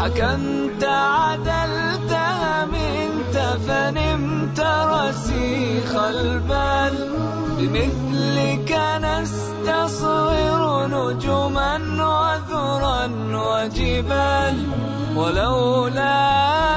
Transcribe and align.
حكمت 0.00 0.84
عدلت 0.84 2.12
منت 2.72 3.36
فنمت 3.66 4.60
رسيخ 4.96 5.94
البال 5.96 6.94
بمثلك 7.58 8.80
نستصغر 9.02 10.86
نجما 10.86 11.76
وذرا 12.10 13.06
وجبال 13.32 14.56
ولولا 15.16 16.16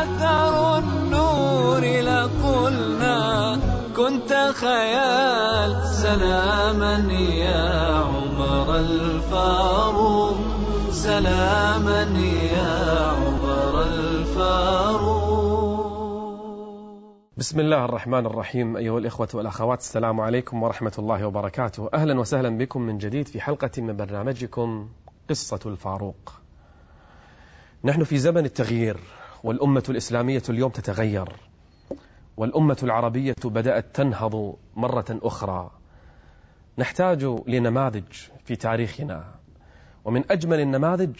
أثر 0.03 0.77
النور 0.77 1.81
لقلنا 1.81 3.59
كنت 3.95 4.51
خيال 4.53 5.71
سلاما 5.85 6.95
يا 7.19 8.03
عمر 8.03 8.75
الفاروق 8.75 10.37
سلاما 10.91 12.01
يا 12.03 12.42
بسم 17.43 17.59
الله 17.59 17.85
الرحمن 17.85 18.25
الرحيم 18.25 18.77
أيها 18.77 18.97
الإخوة 18.97 19.27
والأخوات 19.33 19.79
السلام 19.79 20.21
عليكم 20.21 20.63
ورحمة 20.63 20.93
الله 20.99 21.27
وبركاته. 21.27 21.89
أهلا 21.93 22.19
وسهلا 22.19 22.57
بكم 22.57 22.81
من 22.81 22.97
جديد 22.97 23.27
في 23.27 23.41
حلقة 23.41 23.81
من 23.81 23.95
برنامجكم 23.95 24.89
قصة 25.29 25.59
الفاروق. 25.65 26.33
نحن 27.83 28.03
في 28.03 28.17
زمن 28.17 28.45
التغيير 28.45 28.99
والأمة 29.43 29.83
الإسلامية 29.89 30.41
اليوم 30.49 30.71
تتغير 30.71 31.35
والأمة 32.37 32.77
العربية 32.83 33.35
بدأت 33.45 33.95
تنهض 33.95 34.55
مرة 34.75 35.05
أخرى. 35.09 35.71
نحتاج 36.77 37.23
لنماذج 37.47 38.13
في 38.45 38.55
تاريخنا 38.55 39.25
ومن 40.05 40.31
أجمل 40.31 40.59
النماذج 40.59 41.19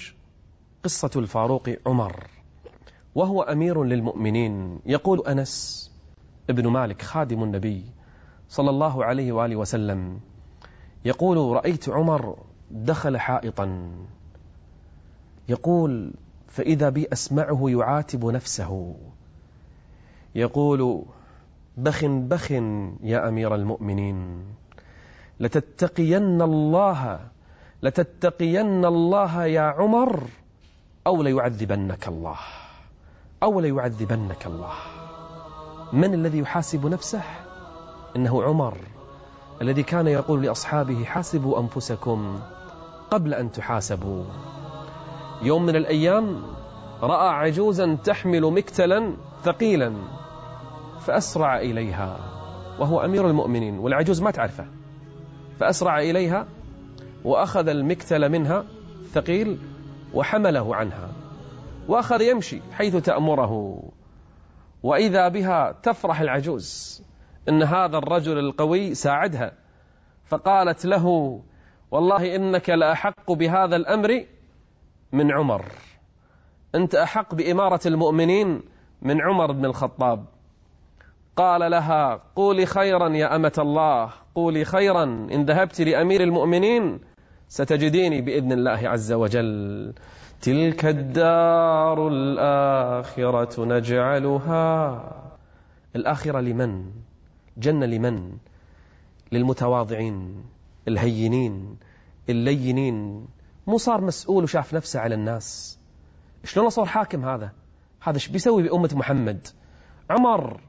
قصة 0.84 1.12
الفاروق 1.16 1.70
عمر 1.86 2.28
وهو 3.16 3.42
أمير 3.42 3.84
للمؤمنين 3.84 4.80
يقول 4.86 5.28
أنس 5.28 5.93
ابن 6.50 6.68
مالك 6.68 7.02
خادم 7.02 7.44
النبي 7.44 7.86
صلى 8.50 8.70
الله 8.70 9.06
عليه 9.06 9.32
وآله 9.32 9.56
وسلم 9.56 10.20
يقول 11.06 11.56
رأيت 11.56 11.90
عمر 11.90 12.38
دخل 12.72 13.18
حائطا. 13.18 13.92
يقول 15.50 16.14
فإذا 16.48 16.90
بي 16.90 17.08
أسمعه 17.14 17.70
يعاتب 17.70 18.26
نفسه. 18.26 18.96
يقول 20.36 21.04
بخ 21.78 22.06
بخ 22.06 22.52
يا 23.04 23.30
أمير 23.30 23.56
المؤمنين 23.56 24.46
لتتقين 25.40 26.42
الله 26.42 27.20
لتتقين 27.84 28.86
الله 28.86 29.46
يا 29.46 29.62
عمر 29.62 30.24
أو 31.08 31.24
ليعذبنك 31.24 32.08
الله 32.08 32.38
أو 33.44 33.60
ليعذبنك 33.60 34.48
الله. 34.48 34.93
من 35.94 36.14
الذي 36.14 36.40
يحاسب 36.40 36.86
نفسه؟ 36.86 37.22
إنه 38.16 38.44
عمر 38.44 38.78
الذي 39.62 39.84
كان 39.84 40.08
يقول 40.08 40.44
لأصحابه 40.44 41.04
حاسبوا 41.04 41.60
أنفسكم 41.60 42.40
قبل 43.12 43.34
أن 43.34 43.52
تحاسبوا. 43.52 44.24
يوم 45.42 45.66
من 45.66 45.76
الأيام 45.76 46.42
رأى 47.02 47.30
عجوزا 47.30 47.96
تحمل 48.04 48.42
مكتلا 48.42 49.14
ثقيلا 49.44 49.94
فأسرع 51.00 51.60
إليها 51.60 52.18
وهو 52.80 53.06
أمير 53.06 53.28
المؤمنين 53.28 53.80
والعجوز 53.80 54.22
ما 54.22 54.32
تعرفه. 54.32 54.66
فأسرع 55.60 56.00
إليها 56.00 56.48
وأخذ 57.24 57.68
المكتل 57.68 58.30
منها 58.30 58.66
ثقيل 59.12 59.60
وحمله 60.14 60.76
عنها 60.76 61.10
وأخذ 61.88 62.22
يمشي 62.22 62.62
حيث 62.72 62.96
تأمره. 62.96 63.84
وإذا 64.84 65.28
بها 65.28 65.72
تفرح 65.84 66.22
العجوز 66.22 67.04
إن 67.50 67.64
هذا 67.64 67.98
الرجل 67.98 68.40
القوي 68.40 68.94
ساعدها. 68.94 69.52
فقالت 70.26 70.86
له 70.86 71.06
والله 71.92 72.36
إنك 72.36 72.70
لأحق 72.70 73.32
بهذا 73.32 73.76
الأمر 73.76 74.26
من 75.12 75.32
عمر. 75.32 75.66
أنت 76.76 76.96
أحق 76.96 77.36
بإمارة 77.36 77.80
المؤمنين 77.86 78.62
من 79.02 79.22
عمر 79.22 79.52
بن 79.52 79.66
الخطاب. 79.66 80.26
قال 81.36 81.72
لها 81.72 82.22
قولي 82.36 82.66
خيرا 82.66 83.10
يا 83.10 83.36
أمة 83.36 83.54
الله 83.58 84.12
قولي 84.36 84.66
خيرا 84.66 85.04
إن 85.04 85.46
ذهبت 85.46 85.82
لأمير 85.82 86.24
المؤمنين 86.24 87.00
ستجديني 87.48 88.22
بإذن 88.22 88.52
الله 88.52 88.90
عز 88.90 89.14
وجل. 89.14 89.94
تلك 90.44 90.86
الدار 90.86 92.08
الآخرة 92.08 93.66
نجعلها. 93.66 95.04
الآخرة 95.96 96.40
لمن؟ 96.40 96.92
جنة 97.58 97.86
لمن؟ 97.86 98.38
للمتواضعين 99.32 100.44
الهينين 100.88 101.78
اللينين. 102.30 103.28
مو 103.68 103.78
صار 103.78 104.02
مسؤول 104.02 104.44
وشاف 104.44 104.74
نفسه 104.74 105.00
على 105.00 105.16
الناس. 105.16 105.80
شلون 106.44 106.70
صار 106.70 106.86
حاكم 106.86 107.26
هذا؟ 107.26 107.52
هذا 108.02 108.16
إيش 108.16 108.28
بيسوي 108.28 108.64
بأمة 108.64 108.90
محمد؟ 108.94 109.48
عمر 110.10 110.62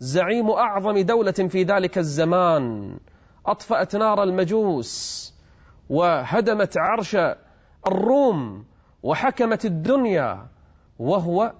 زعيم 0.00 0.50
أعظم 0.50 0.98
دولة 0.98 1.32
في 1.32 1.62
ذلك 1.62 1.98
الزمان 1.98 2.96
أطفأت 3.46 3.96
نار 3.96 4.22
المجوس 4.22 5.34
وهدمت 5.88 6.74
عرش 6.78 7.16
الروم. 7.86 8.71
وحكمت 9.02 9.64
الدنيا 9.64 10.46
وهو 10.98 11.52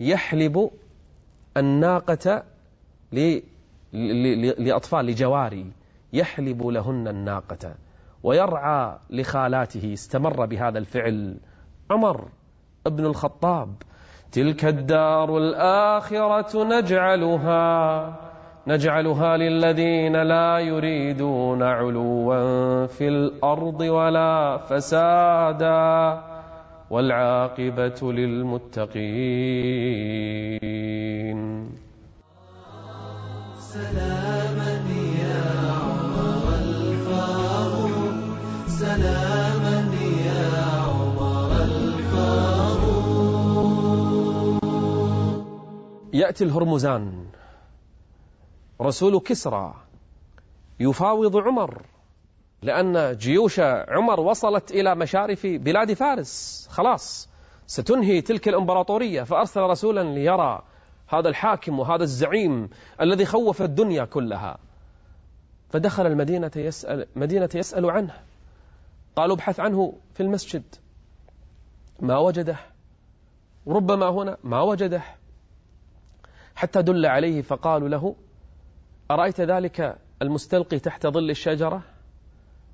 يحلب 0.00 0.70
الناقة 1.56 2.42
لأطفال 4.58 5.06
لجواري 5.06 5.66
يحلب 6.12 6.66
لهن 6.66 7.08
الناقة 7.08 7.74
ويرعى 8.22 8.98
لخالاته. 9.10 9.92
استمر 9.92 10.46
بهذا 10.46 10.78
الفعل 10.78 11.36
عمر 11.90 12.28
ابن 12.86 13.06
الخطاب. 13.06 13.74
تلك 14.32 14.64
الدار 14.64 15.38
الآخرة 15.38 16.64
نجعلها 16.64 18.14
نجعلها 18.66 19.36
للذين 19.36 20.22
لا 20.22 20.58
يريدون 20.58 21.62
علوا 21.62 22.86
في 22.86 23.08
الأرض 23.08 23.80
ولا 23.80 24.56
فسادا. 24.56 26.37
والعاقبة 26.90 28.12
للمتقين. 28.12 28.98
سلاما 33.58 34.72
يا 35.20 35.44
عمر 35.72 36.44
الفاروق 36.64 38.16
سلاما 38.66 39.76
يا 40.26 40.62
عمر 40.86 41.52
الفاروق 41.62 42.58
يأتي 46.12 46.44
الهرمزان. 46.44 47.26
رسول 48.80 49.18
كسرى. 49.20 49.74
يفاوض 50.80 51.36
عمر. 51.36 51.82
لأن 52.62 53.16
جيوش 53.16 53.60
عمر 53.60 54.20
وصلت 54.20 54.70
إلى 54.70 54.94
مشارف 54.94 55.46
بلاد 55.46 55.92
فارس. 55.92 56.66
خلاص 56.70 57.28
ستنهي 57.66 58.20
تلك 58.20 58.48
الإمبراطورية. 58.48 59.22
فأرسل 59.22 59.60
رسولا 59.60 60.02
ليرى 60.02 60.62
هذا 61.08 61.28
الحاكم 61.28 61.78
وهذا 61.78 62.02
الزعيم 62.02 62.70
الذي 63.00 63.24
خوف 63.24 63.62
الدنيا 63.62 64.04
كلها. 64.04 64.58
فدخل 65.70 66.06
المدينة 66.06 66.50
يسأل, 66.56 67.06
مدينة 67.16 67.48
يسأل 67.54 67.90
عنه. 67.90 68.14
قالوا 69.16 69.34
ابحث 69.34 69.60
عنه 69.60 69.92
في 70.14 70.22
المسجد. 70.22 70.62
ما 72.00 72.18
وجده؟ 72.18 72.56
ربما 73.66 74.08
هنا 74.08 74.36
ما 74.44 74.60
وجده. 74.62 75.02
حتى 76.54 76.82
دل 76.82 77.06
عليه 77.06 77.42
فقالوا 77.42 77.88
له 77.88 78.16
أرأيت 79.10 79.40
ذلك 79.40 79.98
المستلقي 80.22 80.78
تحت 80.78 81.06
ظل 81.06 81.30
الشجرة؟ 81.30 81.82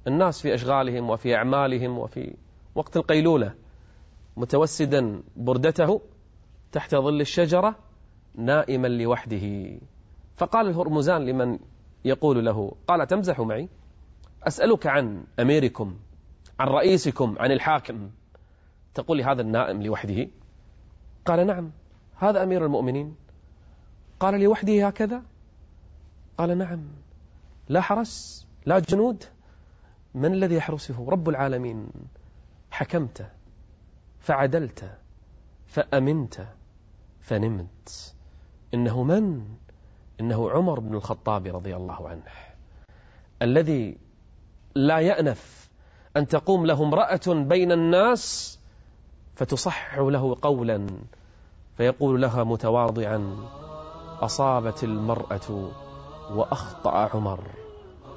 الناس 0.06 0.40
في 0.40 0.54
أشغالهم 0.54 1.10
وفي 1.10 1.34
أعمالهم 1.34 1.98
وفي 1.98 2.34
وقت 2.74 2.96
القيلولة 2.96 3.54
متوسدا 4.36 5.22
بردته 5.36 6.00
تحت 6.72 6.94
ظل 6.94 7.20
الشجرة 7.20 7.76
نائما 8.34 8.88
لوحده. 8.88 9.78
فقال 10.36 10.68
الهرمزان 10.68 11.26
لمن 11.26 11.58
يقول 12.04 12.44
له 12.44 12.72
قال 12.88 13.06
تمزح 13.06 13.40
معي؟ 13.40 13.68
أسألك 14.42 14.86
عن 14.86 15.24
أميركم 15.40 15.96
عن 16.60 16.68
رئيسكم 16.68 17.36
عن 17.38 17.52
الحاكم. 17.52 18.10
تقول 18.94 19.16
لي 19.16 19.24
هذا 19.24 19.42
النائم 19.42 19.82
لوحده؟ 19.82 20.28
قال 21.26 21.46
نعم. 21.46 21.70
هذا 22.16 22.42
أمير 22.42 22.64
المؤمنين. 22.64 23.16
قال 24.20 24.40
لوحده 24.40 24.86
هكذا؟ 24.86 25.22
قال 26.38 26.58
نعم. 26.58 26.80
لا 27.68 27.80
حرس 27.80 28.46
لا 28.66 28.78
جنود. 28.78 29.24
من 30.14 30.34
الذي 30.34 30.55
يحرسه؟ 30.55 31.06
رب 31.08 31.28
العالمين. 31.28 31.88
حكمت 32.70 33.26
فعدلت 34.20 34.99
فأمنت 35.66 36.46
فنمت. 37.20 38.14
إنه 38.75 39.02
من؟ 39.02 39.44
إنه 40.20 40.50
عمر 40.50 40.81
بن 40.81 40.94
الخطاب 40.94 41.46
رضي 41.46 41.76
الله 41.76 42.08
عنه. 42.08 42.22
الذي 43.43 43.99
لا 44.75 44.99
يأنف 44.99 45.70
أن 46.17 46.26
تقوم 46.26 46.67
له 46.67 46.82
امرأة 46.82 47.20
بين 47.26 47.72
الناس 47.72 48.58
فتصحح 49.34 49.99
له 49.99 50.37
قولا 50.43 50.87
فيقول 51.76 52.22
لها 52.22 52.44
متواضعا 52.44 53.37
أصابت 54.20 54.84
المرأة 54.84 55.72
وأخطأ 56.31 57.10
عمر. 57.14 57.44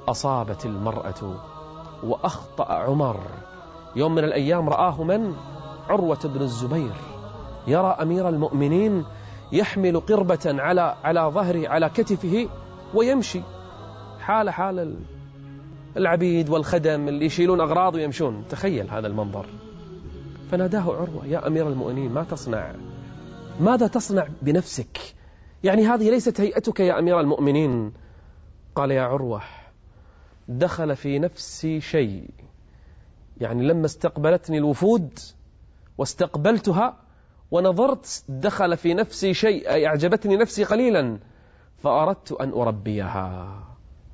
أصابت 0.08 0.66
المرأة 0.66 1.57
وأخطأ 2.02 2.72
عمر. 2.72 3.20
يوم 3.96 4.14
من 4.14 4.24
الأيام 4.24 4.68
رآه 4.68 5.02
من؟ 5.02 5.34
عروة 5.88 6.18
بن 6.24 6.42
الزبير. 6.42 6.92
يرى 7.66 7.96
أمير 8.02 8.28
المؤمنين 8.28 9.04
يحمل 9.52 10.00
قربة 10.00 10.38
على 10.46 10.96
على 11.04 11.20
ظهره 11.20 11.68
على 11.68 11.88
كتفه 11.88 12.48
ويمشي. 12.94 13.40
حال 14.20 14.50
حال 14.50 14.96
العبيد 15.96 16.50
والخدم 16.50 17.08
اللي 17.08 17.24
يشيلون 17.26 17.60
أغراض 17.60 17.94
ويمشون. 17.94 18.44
تخيل 18.48 18.90
هذا 18.90 19.06
المنظر. 19.06 19.46
فناداه 20.50 20.82
عروة 20.82 21.26
يا 21.26 21.46
أمير 21.46 21.68
المؤمنين 21.68 22.12
ما 22.12 22.24
تصنع؟ 22.24 22.74
ماذا 23.60 23.86
تصنع 23.86 24.26
بنفسك؟ 24.42 24.98
يعني 25.64 25.86
هذه 25.86 26.10
ليست 26.10 26.40
هيئتك 26.40 26.80
يا 26.80 26.98
أمير 26.98 27.20
المؤمنين. 27.20 27.92
قال 28.76 28.90
يا 28.90 29.02
عروة 29.02 29.42
دخل 30.48 30.96
في 30.96 31.18
نفسي 31.18 31.80
شيء. 31.80 32.30
يعني 33.40 33.66
لما 33.66 33.86
استقبلتني 33.86 34.58
الوفود 34.58 35.18
واستقبلتها 35.98 36.96
ونظرت 37.50 38.24
دخل 38.28 38.76
في 38.76 38.94
نفسي 38.94 39.34
شيء 39.34 39.70
أي 39.70 39.86
أعجبتني 39.86 40.36
نفسي 40.36 40.64
قليلا 40.64 41.18
فأردت 41.78 42.32
أن 42.32 42.50
أربيها. 42.52 43.58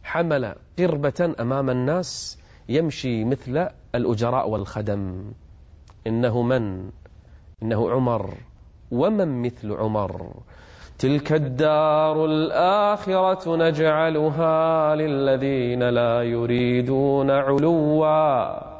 حمل 0.02 0.54
قربة 0.78 1.34
أمام 1.40 1.70
الناس 1.70 2.38
يمشي 2.68 3.24
مثل 3.24 3.68
الأجراء 3.94 4.48
والخدم. 4.48 5.32
إنه 6.06 6.42
من؟ 6.42 6.90
إنه 7.62 7.90
عمر. 7.90 8.34
ومن 8.90 9.42
مثل 9.42 9.72
عمر؟ 9.72 10.32
تلك 10.98 11.32
الدار 11.32 12.24
الآخرة 12.24 13.56
نجعلها 13.56 14.94
للذين 14.94 15.88
لا 15.88 16.22
يريدون 16.22 17.30
علوا 17.30 18.74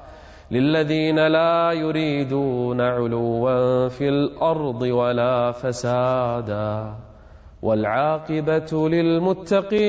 للذين 0.51 1.27
لا 1.27 1.73
يريدون 1.73 2.81
علوا 2.81 3.89
في 3.89 4.09
الأرض 4.09 4.83
ولا 4.83 5.53
فسادا 5.53 6.95
والعاقبة 7.63 8.89
للمتقين. 8.89 9.85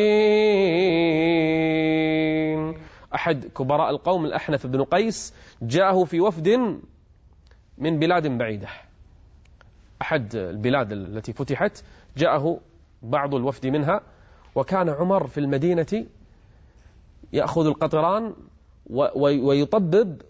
أحد 3.16 3.46
كبراء 3.46 3.90
القوم 3.90 4.26
الأحنف 4.26 4.68
بن 4.68 4.84
قيس 4.84 5.34
جاءه 5.62 6.04
في 6.04 6.22
وفد 6.22 6.80
من 7.78 8.00
بلاد 8.00 8.38
بعيدة. 8.38 8.68
أحد 10.06 10.36
البلاد 10.36 10.92
التي 10.92 11.34
فتحت 11.34 11.84
جاءه 12.18 12.60
بعض 13.02 13.36
الوفد 13.36 13.68
منها 13.68 14.02
وكان 14.56 14.90
عمر 14.90 15.28
في 15.28 15.40
المدينة 15.40 16.06
يأخذ 17.34 17.66
القطران 17.66 18.34
ويطبب 19.16 20.22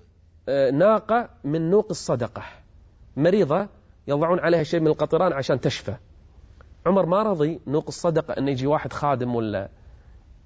آه، 0.50 0.72
ناقة 0.72 1.30
من 1.44 1.70
نوق 1.70 1.88
الصدقة 1.90 2.44
مريضة 3.18 3.68
يضعون 4.08 4.40
عليها 4.40 4.64
شيء 4.64 4.80
من 4.80 4.88
القطران 4.88 5.34
عشان 5.34 5.62
تشفى. 5.62 5.96
عمر 6.86 7.06
ما 7.06 7.24
رضي 7.24 7.60
نوق 7.68 7.86
الصدقة 7.88 8.34
أن 8.34 8.48
يجي 8.48 8.68
واحد 8.68 8.94
خادم 8.94 9.36
ولا 9.36 9.70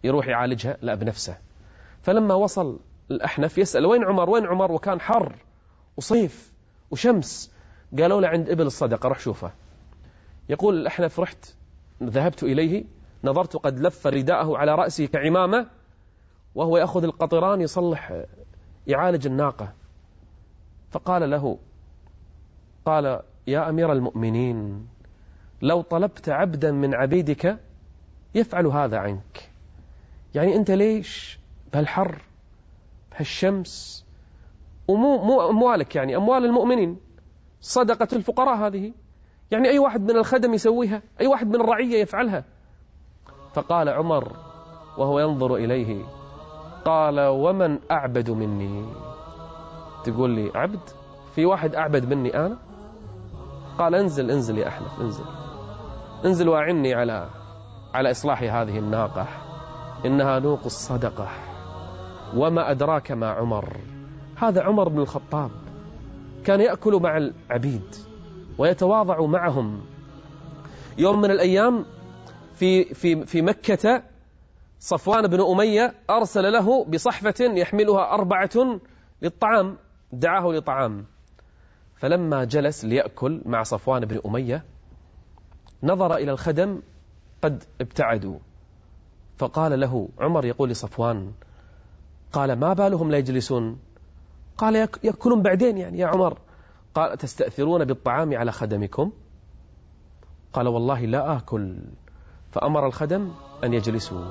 يروح 0.03 0.27
يعالجها 0.27 0.77
لا 0.81 0.95
بنفسه. 0.95 1.37
فلما 2.01 2.33
وصل 2.33 2.79
الأحنف 3.11 3.57
يسأل 3.57 3.85
وين 3.85 4.03
عمر؟ 4.03 4.29
وين 4.29 4.45
عمر؟ 4.45 4.71
وكان 4.71 5.01
حر 5.01 5.35
وصيف 5.97 6.53
وشمس. 6.91 7.58
قالوا 7.97 8.21
له 8.21 8.27
عند 8.27 8.50
إبل 8.50 8.65
الصدقة 8.65 9.09
روح 9.09 9.19
شوفه. 9.19 9.51
يقول 10.50 10.75
الأحنف 10.75 11.19
رحت 11.19 11.56
ذهبت 12.03 12.44
إليه 12.44 12.83
نظرت 13.24 13.56
قد 13.56 13.80
لف 13.80 14.07
رداءه 14.07 14.57
على 14.57 14.75
رأسه 14.75 15.06
كعمامة 15.06 15.68
وهو 16.56 16.77
يأخذ 16.77 17.03
القطران 17.03 17.62
يصلح 17.62 18.24
يعالج 18.88 19.27
الناقة. 19.27 19.74
فقال 20.91 21.30
له 21.30 21.57
قال 22.86 23.21
يا 23.47 23.69
أمير 23.69 23.92
المؤمنين 23.94 24.88
لو 25.62 25.81
طلبت 25.81 26.30
عبدا 26.30 26.71
من 26.71 26.95
عبيدك 26.95 27.59
يفعل 28.35 28.65
هذا 28.65 28.97
عنك. 28.97 29.50
يعني 30.35 30.56
أنت 30.56 30.71
ليش 30.71 31.39
بهالحر 31.74 32.21
بهالشمس؟ 33.12 34.06
ومو 34.88 35.24
مو 35.24 35.50
أموالك 35.50 35.95
يعني 35.95 36.15
أموال 36.15 36.45
المؤمنين. 36.45 36.97
صدقة 37.61 38.07
الفقراء 38.13 38.56
هذه. 38.56 38.94
يعني 39.51 39.69
أي 39.69 39.79
واحد 39.79 40.01
من 40.01 40.17
الخدم 40.17 40.53
يسويها؟ 40.53 41.01
أي 41.21 41.27
واحد 41.27 41.47
من 41.47 41.56
الرعية 41.56 42.01
يفعلها؟ 42.01 42.44
فقال 43.53 43.89
عمر 43.89 44.31
وهو 44.97 45.19
ينظر 45.19 45.56
إليه 45.56 46.03
قال 46.85 47.19
ومن 47.19 47.79
أعبد 47.91 48.29
مني؟ 48.29 48.85
تقول 50.03 50.29
لي 50.29 50.51
عبد؟ 50.56 50.79
في 51.35 51.45
واحد 51.45 51.75
أعبد 51.75 52.13
مني 52.13 52.35
أنا؟ 52.35 52.57
قال 53.77 53.95
انزل 53.95 54.31
انزل 54.31 54.57
يا 54.57 54.67
أحنف 54.67 55.01
انزل. 55.01 55.23
انزل 56.25 56.50
وأعني 56.50 56.94
على 56.94 57.29
على 57.94 58.11
إصلاح 58.11 58.44
هذه 58.44 58.79
الناقة. 58.79 59.27
إنها 60.06 60.39
نوق 60.39 60.59
الصدقة. 60.65 61.27
وما 62.35 62.71
أدراك 62.71 63.11
ما 63.11 63.29
عمر. 63.29 63.77
هذا 64.35 64.63
عمر 64.63 64.89
بن 64.89 65.00
الخطاب. 65.00 65.51
كان 66.49 66.61
يأكل 66.61 66.93
مع 66.93 67.17
العبيد 67.17 67.95
ويتواضع 68.57 69.25
معهم. 69.25 69.81
يوم 70.97 71.21
من 71.21 71.31
الأيام 71.31 71.85
في, 72.53 72.93
في, 72.93 73.25
في 73.25 73.41
مكة 73.41 74.03
صفوان 74.79 75.27
بن 75.27 75.41
أمية 75.41 75.93
أرسل 76.09 76.53
له 76.53 76.85
بصحفة 76.85 77.35
يحملها 77.39 78.13
أربعة 78.13 78.79
للطعام 79.21 79.77
دعاه 80.11 80.51
لطعام. 80.51 81.05
فلما 81.95 82.44
جلس 82.44 82.85
ليأكل 82.85 83.41
مع 83.45 83.63
صفوان 83.63 84.06
بن 84.06 84.21
أمية 84.25 84.65
نظر 85.83 86.15
إلى 86.15 86.31
الخدم 86.31 86.81
قد 87.41 87.63
ابتعدوا. 87.81 88.39
فقال 89.37 89.79
له 89.79 90.09
عمر 90.19 90.45
يقول 90.45 90.69
لصفوان 90.69 91.31
قال 92.33 92.53
ما 92.53 92.73
بالهم 92.73 93.11
لا 93.11 93.18
يجلسون؟ 93.18 93.79
قال 94.59 94.75
يأكلون 95.04 95.42
بعدين 95.42 95.78
يعني 95.78 95.99
يا 95.99 96.07
عمر. 96.07 96.37
قال 96.95 97.18
تستأثرون 97.18 97.85
بالطعام 97.85 98.37
على 98.37 98.51
خدمكم؟ 98.51 99.11
قال 100.54 100.68
والله 100.68 101.06
لا 101.06 101.37
آكل. 101.37 101.78
فأمر 102.51 102.87
الخدم 102.87 103.31
أن 103.63 103.73
يجلسوا. 103.73 104.25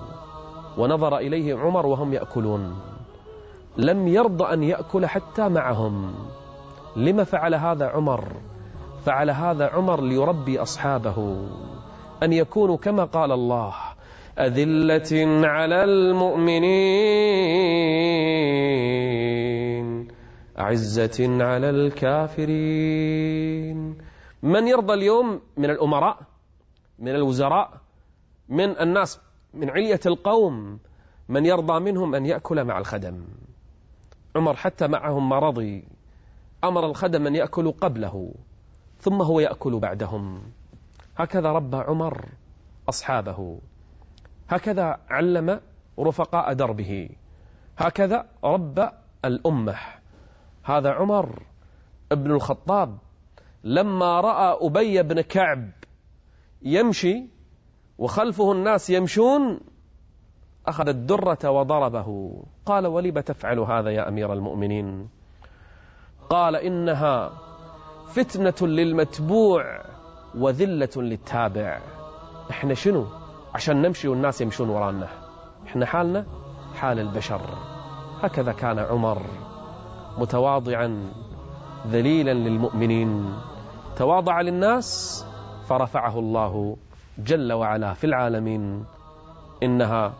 ونظر 0.78 1.18
إليه 1.18 1.56
عمر 1.56 1.86
وهم 1.86 2.14
يأكلون. 2.14 2.80
لم 3.76 4.08
يرضى 4.08 4.54
أن 4.54 4.62
يأكل 4.62 5.06
حتى 5.06 5.48
معهم. 5.48 6.14
لما 6.96 7.24
فعل 7.24 7.54
هذا 7.54 7.86
عمر؟ 7.86 8.24
فعل 9.04 9.30
هذا 9.30 9.66
عمر 9.66 10.00
ليربي 10.00 10.62
أصحابه. 10.62 11.48
أن 12.22 12.32
يكونوا 12.32 12.76
كما 12.76 13.04
قال 13.04 13.32
الله 13.32 13.74
أذلة 14.38 15.46
على 15.46 15.84
المؤمنين. 15.84 17.47
أعزة 20.68 21.44
على 21.44 21.70
الكافرين. 21.70 23.28
من 24.42 24.68
يرضى 24.68 24.94
اليوم 24.94 25.40
من 25.56 25.70
الأمراء 25.70 26.18
من 26.98 27.08
الوزراء 27.08 27.80
من 28.48 28.78
الناس 28.80 29.20
من 29.54 29.70
علية 29.70 30.00
القوم 30.06 30.78
من 31.28 31.46
يرضى 31.46 31.80
منهم 31.80 32.14
أن 32.14 32.26
يأكل 32.26 32.64
مع 32.64 32.78
الخدم. 32.78 33.24
عمر 34.36 34.56
حتى 34.56 34.88
معهم 34.88 35.28
ما 35.28 35.38
رضي 35.38 35.84
أمر 36.64 36.86
الخدم 36.86 37.26
أن 37.26 37.34
يأكلوا 37.34 37.72
قبله 37.72 38.34
ثم 39.00 39.22
هو 39.22 39.40
يأكل 39.40 39.78
بعدهم. 39.78 40.42
هكذا 41.16 41.52
ربى 41.52 41.76
عمر 41.76 42.28
أصحابه. 42.88 43.58
هكذا 44.48 44.98
علم 45.10 45.60
رفقاء 46.00 46.52
دربه. 46.52 47.08
هكذا 47.78 48.26
ربى 48.44 48.88
الأمة. 49.24 49.76
هذا 50.68 50.90
عمر 50.90 51.42
ابن 52.12 52.30
الخطاب 52.30 52.98
لما 53.64 54.20
رأى 54.20 54.58
أبي 54.60 55.02
بن 55.02 55.20
كعب 55.20 55.70
يمشي 56.62 57.24
وخلفه 57.98 58.52
الناس 58.52 58.90
يمشون 58.90 59.60
أخذ 60.66 60.88
الدرة 60.88 61.50
وضربه. 61.50 62.40
قال 62.66 62.86
ولم 62.86 63.20
تفعل 63.20 63.58
هذا 63.58 63.90
يا 63.90 64.08
أمير 64.08 64.32
المؤمنين؟ 64.32 65.08
قال 66.30 66.56
إنها 66.56 67.32
فتنة 68.06 68.68
للمتبوع 68.68 69.84
وذلة 70.34 70.88
للتابع. 70.96 71.80
إحنا 72.50 72.74
شنو؟ 72.74 73.06
عشان 73.54 73.82
نمشي 73.82 74.08
والناس 74.08 74.40
يمشون 74.40 74.68
ورانا. 74.68 75.08
إحنا 75.66 75.86
حالنا 75.86 76.26
حال 76.74 76.98
البشر. 76.98 77.40
هكذا 78.22 78.52
كان 78.52 78.78
عمر. 78.78 79.22
متواضعا 80.18 81.12
ذليلا 81.86 82.34
للمؤمنين. 82.34 83.34
تواضع 83.96 84.40
للناس 84.40 85.24
فرفعه 85.68 86.18
الله 86.18 86.76
جل 87.18 87.52
وعلا 87.52 87.94
في 87.94 88.04
العالمين. 88.04 88.84
إنها 89.62 90.12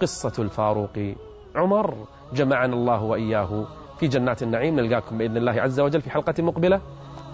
قصة 0.00 0.32
الفاروق 0.38 1.14
عمر. 1.56 1.94
جمعنا 2.32 2.74
الله 2.74 3.02
وإياه 3.02 3.64
في 3.98 4.08
جنات 4.08 4.42
النعيم. 4.42 4.80
نلقاكم 4.80 5.18
بإذن 5.18 5.36
الله 5.36 5.62
عز 5.62 5.80
وجل 5.80 6.00
في 6.00 6.10
حلقة 6.10 6.42
مقبلة. 6.42 6.80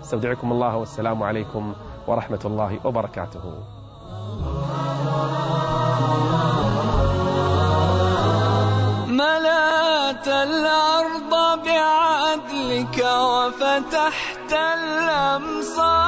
استودعكم 0.03 0.53
الله 0.53 0.77
والسلام 0.77 1.23
عليكم 1.23 1.75
ورحمة 2.07 2.41
الله 2.45 2.79
وبركاته. 2.85 3.43
ملأت 9.07 10.29
الأرض 10.29 10.96
بعدلك 12.77 12.99
وفتحت 12.99 14.53
الأمصار 14.77 16.03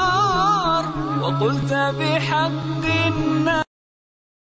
وقلت 1.22 1.72
بحق 1.72 2.84
الناس 3.06 3.67